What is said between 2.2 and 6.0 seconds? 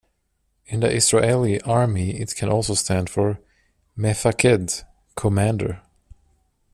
can also stand for "mefaked", commander.